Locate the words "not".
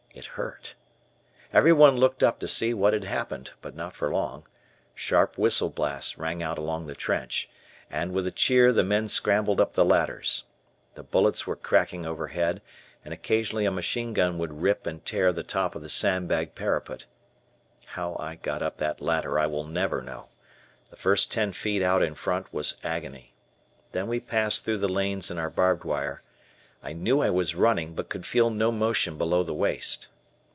3.75-3.93